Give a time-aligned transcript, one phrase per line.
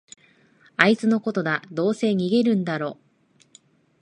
[0.77, 2.97] あいつのことだ、どうせ逃げるだろ